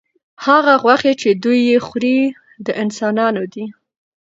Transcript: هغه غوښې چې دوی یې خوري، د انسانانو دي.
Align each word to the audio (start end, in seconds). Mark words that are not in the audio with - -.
هغه 0.45 0.73
غوښې 0.83 1.13
چې 1.21 1.29
دوی 1.43 1.59
یې 1.69 1.77
خوري، 1.87 2.17
د 2.65 2.67
انسانانو 2.83 3.43
دي. 3.53 3.65